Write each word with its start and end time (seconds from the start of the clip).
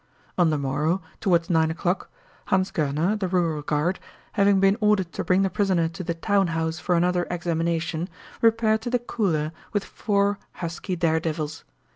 On 0.35 0.49
the 0.49 0.57
morrow, 0.57 0.99
toward 1.19 1.47
nine 1.47 1.69
o'clock, 1.69 2.09
Hans 2.45 2.71
Goerner, 2.71 3.15
the 3.19 3.27
rural 3.27 3.61
guard, 3.61 3.99
having 4.31 4.59
been 4.59 4.75
ordered 4.81 5.13
to 5.13 5.23
bring 5.23 5.43
the 5.43 5.49
prisoner 5.51 5.87
to 5.89 6.03
the 6.03 6.15
town 6.15 6.47
house 6.47 6.79
for 6.79 6.95
another 6.95 7.27
examination, 7.29 8.09
repaired 8.41 8.81
to 8.81 8.89
the 8.89 8.97
cooler 8.97 9.51
with 9.73 9.83
four 9.83 10.39
husky 10.53 10.95
daredevils. 10.95 11.63